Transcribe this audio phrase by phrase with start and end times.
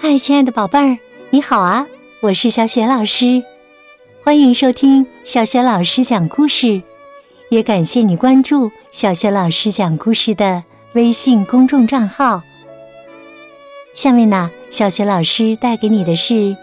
[0.00, 0.96] 嗨，亲爱的宝贝儿，
[1.30, 1.84] 你好啊！
[2.20, 3.42] 我是小雪老师，
[4.22, 6.80] 欢迎收听小雪老师讲故事，
[7.50, 12.42] 也感谢你关注小雪老师讲故事的微信公众账号。
[13.92, 16.56] 下面呢，小雪老师带给你的是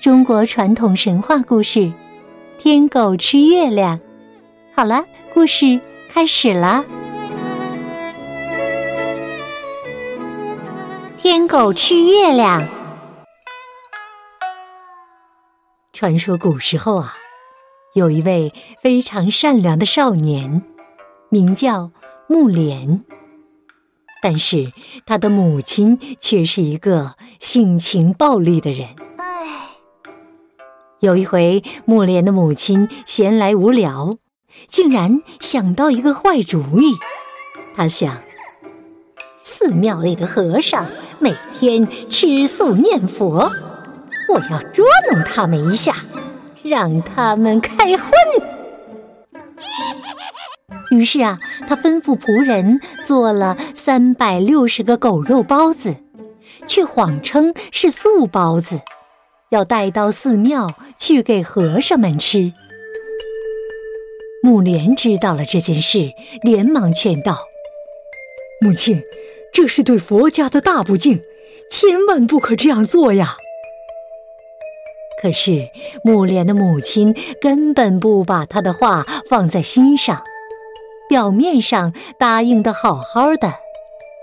[0.00, 1.80] 中国传统神话故事
[2.58, 3.98] 《天狗吃月亮》。
[4.72, 5.04] 好了，
[5.34, 6.84] 故事开始了。
[11.22, 12.66] 天狗吃月亮。
[15.92, 17.14] 传说古时候啊，
[17.94, 20.64] 有一位非常善良的少年，
[21.28, 21.92] 名叫
[22.26, 23.04] 木莲。
[24.20, 24.72] 但是
[25.06, 28.88] 他的母亲却是一个性情暴戾的人。
[29.18, 29.68] 唉，
[30.98, 34.16] 有一回，木莲的母亲闲来无聊，
[34.66, 36.96] 竟然想到一个坏主意。
[37.76, 38.22] 他想，
[39.38, 40.84] 寺庙里的和尚。
[41.22, 43.48] 每天吃素念佛，
[44.28, 45.94] 我要捉弄他们一下，
[46.64, 48.10] 让他们开荤。
[50.90, 55.94] 于是啊，他吩咐仆人做了三百六十个狗肉包子，
[56.66, 58.80] 却谎称是素包子，
[59.50, 62.52] 要带到寺庙去给和尚们吃。
[64.42, 66.10] 木莲知道了这件事，
[66.42, 67.38] 连忙劝道
[68.60, 69.00] ：“母亲。”
[69.52, 71.22] 这是对佛家的大不敬，
[71.70, 73.36] 千万不可这样做呀！
[75.20, 75.68] 可是
[76.02, 80.24] 木莲的母亲根本不把他的话放在心上，
[81.08, 83.52] 表面上答应的好好的，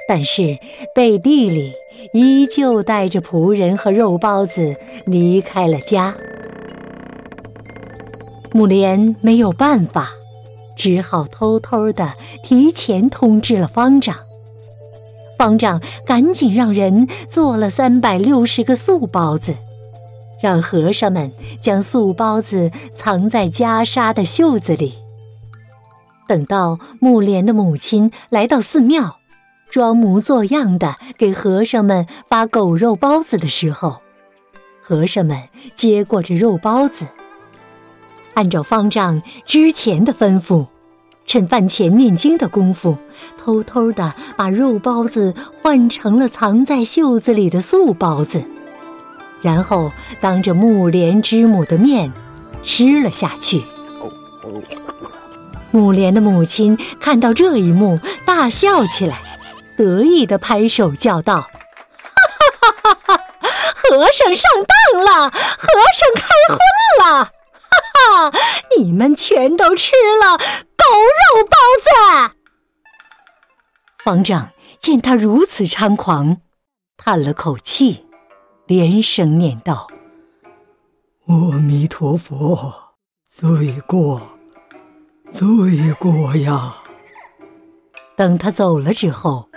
[0.10, 0.58] 但是
[0.94, 1.74] 背地里
[2.12, 6.18] 依旧带着仆人和肉包子离开了家。
[8.52, 10.10] 木莲没有办法，
[10.76, 14.16] 只好偷偷的提前通知了方丈。
[15.40, 19.56] 方丈赶紧让人做了三百六十个素包子，
[20.44, 24.96] 让和尚们将素包子藏在袈裟的袖子里。
[26.28, 29.18] 等到木莲的母亲来到寺庙，
[29.70, 34.02] 装模作样的给和尚们发狗肉包子的时候，
[34.82, 37.06] 和尚们接过这肉包子，
[38.34, 40.68] 按照方丈之前的吩咐。
[41.30, 42.98] 趁饭前念经的功夫，
[43.38, 48.44] 偷偷的把肉包子换成了藏在袖子里的素包子，
[49.44, 52.12] 然后当着木莲之母的面
[52.64, 53.62] 吃了下去。
[55.70, 59.22] 木莲的母亲看到这一幕，大笑起来，
[59.78, 61.42] 得意的拍手叫道
[62.02, 63.24] ：“哈哈哈哈！
[63.76, 64.50] 和尚上
[64.96, 66.58] 当了，和尚开荤
[67.06, 67.26] 了！
[67.26, 68.40] 哈哈，
[68.80, 69.92] 你们全都吃
[70.24, 70.40] 了。”
[70.90, 72.36] 狗肉包子。
[74.04, 76.38] 方丈见他如此猖狂，
[76.98, 78.08] 叹了口气，
[78.66, 79.88] 连声念道
[81.28, 82.96] ：“阿弥陀佛，
[83.28, 84.40] 罪过，
[85.32, 86.74] 罪过呀！”
[88.18, 89.48] 等他走了之后，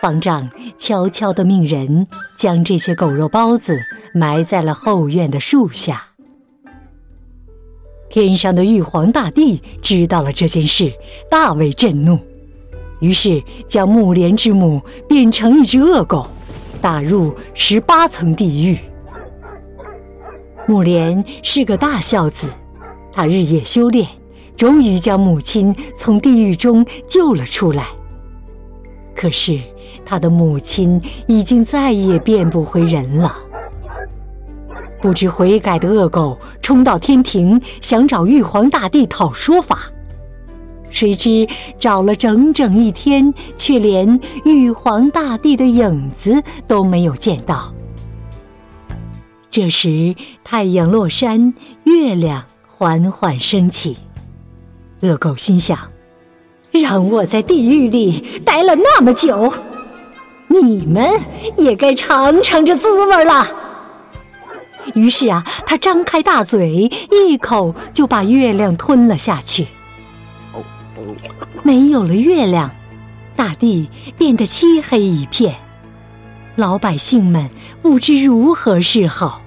[0.00, 3.78] 方丈悄悄的命人将这些狗肉包子
[4.14, 6.09] 埋在了后院的树下。
[8.10, 10.92] 天上的玉皇大帝知道了这件事，
[11.30, 12.18] 大为震怒，
[12.98, 16.26] 于是将木莲之母变成一只恶狗，
[16.82, 18.76] 打入十八层地狱。
[20.66, 22.52] 木莲是个大孝子，
[23.12, 24.06] 他日夜修炼，
[24.56, 27.86] 终于将母亲从地狱中救了出来。
[29.14, 29.60] 可是
[30.04, 33.32] 他的母亲已经再也变不回人了。
[35.00, 39.90] 不知悔改的恶狗冲到天庭，想找玉皇大帝讨说法，
[40.90, 47.72] 谁知找了整整一天，却连玉皇大帝的影子都没有见到。
[49.50, 53.96] 这时太阳落山，月亮缓缓升起，
[55.00, 55.78] 恶狗心想：
[56.70, 59.52] 让我在地狱里待了那么久，
[60.48, 61.08] 你们
[61.56, 63.59] 也该尝尝这滋味了。
[64.94, 69.66] 于是啊，他张开大嘴，一口就把月亮吞了下去。
[71.62, 72.70] 没有了月亮，
[73.36, 73.88] 大地
[74.18, 75.54] 变得漆黑一片，
[76.56, 77.50] 老百姓们
[77.82, 79.42] 不知如何是好，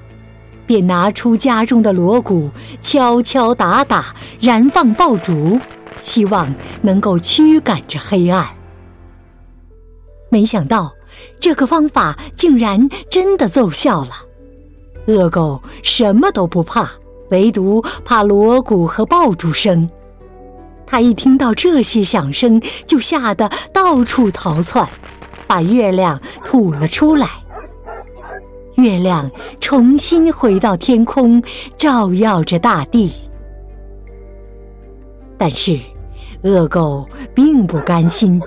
[0.66, 2.52] 便拿出家中的锣鼓，
[2.82, 5.60] 敲敲打打，燃放爆竹，
[6.02, 8.48] 希望能够驱赶着黑暗。
[10.30, 10.92] 没想到，
[11.40, 14.12] 这个方法竟然真的奏效了。
[15.08, 16.90] 恶狗什么都不怕，
[17.30, 19.90] 唯独怕锣鼓和爆竹声。
[20.86, 24.88] 他一听到这些响声，就吓得到处逃窜，
[25.48, 27.28] 把月亮吐了出来。
[28.76, 29.30] 月亮
[29.60, 31.42] 重新回到天空，
[31.78, 33.12] 照耀着大地。
[35.38, 35.80] 但是，
[36.44, 38.42] 恶狗并不甘心，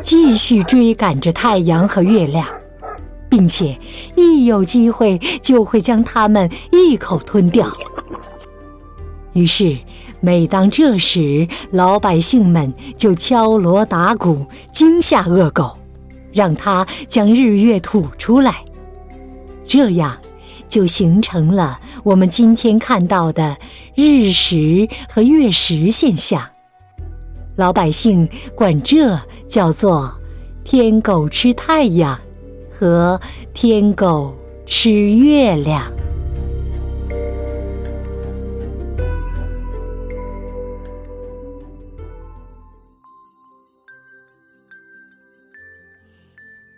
[0.00, 2.46] 继续追赶着太阳和月亮，
[3.28, 3.78] 并且
[4.16, 7.66] 一有机会就会将它们一口吞掉。
[9.32, 9.76] 于是，
[10.20, 15.76] 每当这时，老百姓们就敲锣打鼓，惊吓恶狗，
[16.32, 18.64] 让它将日月吐出来。
[19.64, 20.16] 这样，
[20.68, 23.56] 就形成了我们今天看到的
[23.94, 26.42] 日食和月食现象。
[27.56, 30.14] 老百姓管这叫做
[30.64, 32.18] “天狗吃太阳”
[32.78, 33.18] 和
[33.54, 34.36] “天狗
[34.66, 35.82] 吃月亮”。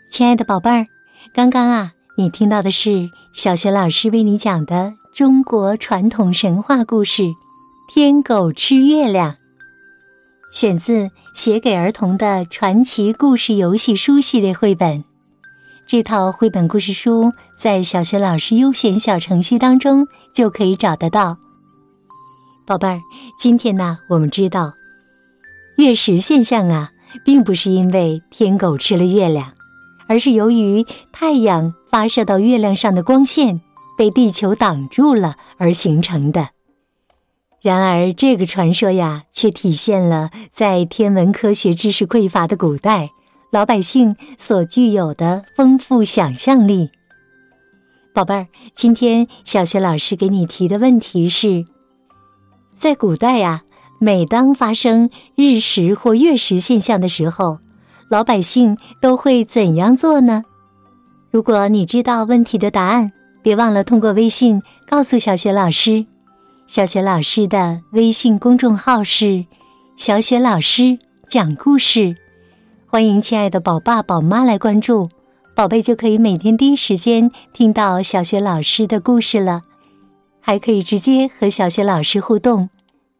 [0.08, 0.86] 亲爱的宝贝儿，
[1.34, 7.22] 刚刚啊，你听到的是小学老师为你讲的中国传统神话故事
[7.92, 9.32] 《天狗吃月亮》，
[10.52, 15.07] 选自写给儿童的传奇故事游戏书系列绘本。
[15.88, 21.38] 这套绘本故事书在小学老师优选小程序当中就可以找得到。
[22.66, 23.00] 宝贝儿，
[23.38, 24.74] 今天呢，我们知道
[25.78, 26.90] 月食现象啊，
[27.24, 29.54] 并不是因为天狗吃了月亮。
[30.10, 33.62] 而是由于太阳发射到月亮上的光线
[33.96, 36.50] 被地球挡住了而形成的。
[37.62, 43.08] 然而，这个传说呀，却体现了在天文科学知识匮乏的古代，
[43.50, 46.90] 老百姓所具有的丰富想象力。
[48.12, 51.64] 宝贝儿，今天小学老师给你提的问题是：
[52.74, 53.62] 在古代呀，
[54.00, 57.58] 每当发生日食或月食现象的时候。
[58.10, 60.42] 老百姓都会怎样做呢？
[61.30, 63.12] 如果你知道问题的答案，
[63.42, 66.06] 别忘了通过微信告诉小雪老师。
[66.66, 69.44] 小雪老师的微信公众号是
[69.98, 70.98] “小雪老师
[71.28, 72.16] 讲故事”，
[72.90, 75.10] 欢迎亲爱的宝爸宝妈来关注，
[75.54, 79.60] 宝贝就可以每天第一时间听到小雪老师的故事了，
[80.40, 82.70] 还可以直接和小雪老师互动，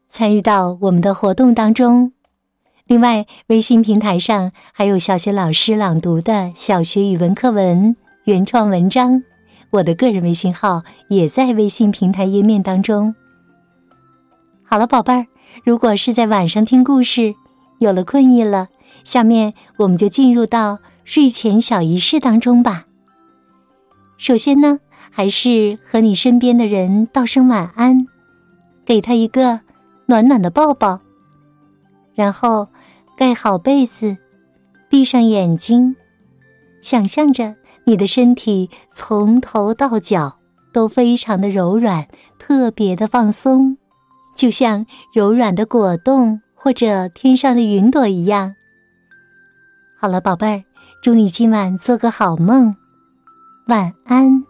[0.09, 2.13] 参与到我们的活动当中。
[2.87, 7.95] 另外，微信平台上还有小学老师朗读的小学语文课文
[8.25, 9.23] 原创文章，
[9.73, 13.15] 我的个人微信号也在微信平台页面当中。
[14.65, 15.27] 好了，宝贝儿，
[15.63, 17.35] 如果是在晚上听故事，
[17.81, 18.69] 有了困意了，
[19.09, 22.85] 下面我们就进入到睡前小仪式当中吧。
[24.19, 28.07] 首先呢，还是和你身边的人道声晚安，
[28.85, 29.61] 给他一个
[30.09, 31.01] 暖暖的抱抱，
[32.15, 32.69] 然后。
[33.17, 34.17] 盖好被子，
[34.89, 35.97] 闭上眼睛，
[36.81, 40.39] 想象着你的身体从头到脚
[40.73, 42.07] 都非常的柔软，
[42.39, 43.77] 特别的放松，
[44.37, 48.55] 就像柔软的果冻或者天上的云朵一样。
[50.01, 50.63] 好了，宝贝儿，
[51.03, 52.77] 祝你今晚做个好梦，
[53.67, 54.45] 晚安。